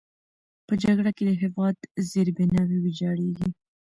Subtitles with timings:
[0.67, 1.77] په جګړه کې د هېواد
[2.09, 3.49] زیربناوې ویجاړېږي.